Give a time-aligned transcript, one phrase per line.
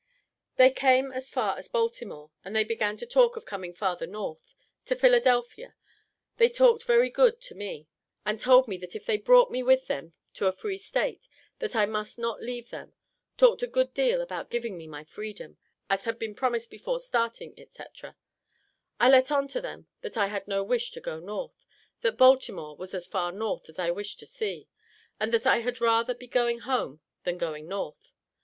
[0.55, 4.55] "They came as far as Baltimore, and they began to talk of coming farther North,
[4.85, 5.75] to Philadelphia.
[6.37, 7.87] They talked very good to me,
[8.25, 11.27] and told me that if they brought me with them to a free State
[11.59, 12.93] that I must not leave them;
[13.37, 17.53] talked a good deal about giving me my freedom, as had been promised before starting,
[17.55, 18.17] etc.
[18.99, 21.63] I let on to them that I had no wish to go North;
[22.01, 24.67] that Baltimore was as far North as I wished to see,
[25.19, 28.13] and that I had rather be going home than going North.